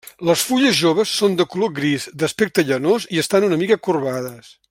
[0.27, 4.51] Les fulles joves són de color gris, d'aspecte llanós i estan una mica corbades.